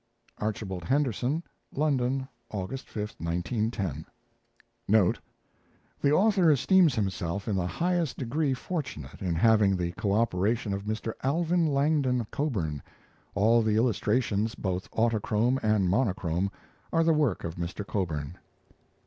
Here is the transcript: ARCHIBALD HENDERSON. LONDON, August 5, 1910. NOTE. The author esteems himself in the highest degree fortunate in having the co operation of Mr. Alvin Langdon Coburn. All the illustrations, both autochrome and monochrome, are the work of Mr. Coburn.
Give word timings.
ARCHIBALD 0.39 0.83
HENDERSON. 0.85 1.43
LONDON, 1.75 2.27
August 2.49 2.89
5, 2.89 3.17
1910. 3.19 4.03
NOTE. 4.87 5.19
The 6.01 6.11
author 6.11 6.49
esteems 6.49 6.95
himself 6.95 7.47
in 7.47 7.55
the 7.55 7.67
highest 7.67 8.17
degree 8.17 8.55
fortunate 8.55 9.21
in 9.21 9.35
having 9.35 9.77
the 9.77 9.91
co 9.91 10.11
operation 10.13 10.73
of 10.73 10.85
Mr. 10.85 11.13
Alvin 11.21 11.67
Langdon 11.67 12.25
Coburn. 12.31 12.81
All 13.35 13.61
the 13.61 13.75
illustrations, 13.75 14.55
both 14.55 14.89
autochrome 14.89 15.59
and 15.61 15.87
monochrome, 15.87 16.49
are 16.91 17.03
the 17.03 17.13
work 17.13 17.43
of 17.43 17.57
Mr. 17.57 17.85
Coburn. 17.85 18.39